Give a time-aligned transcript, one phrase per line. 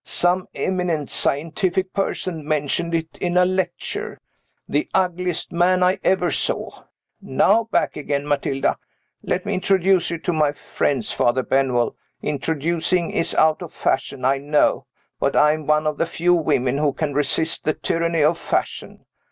[0.03, 4.19] Some eminent scientific person mentioned it in a lecture.
[4.67, 6.85] The ugliest man I ever saw.
[7.21, 8.79] Now back again, Matilda.
[9.21, 11.95] Let me introduce you to my friends, Father Benwell.
[12.23, 14.87] Introducing is out of fashion, I know.
[15.19, 19.05] But I am one of the few women who can resist the tyranny of fashion.